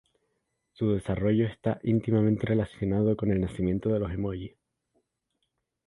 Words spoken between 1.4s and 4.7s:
está íntimamente relacionado con el nacimiento de los emoji.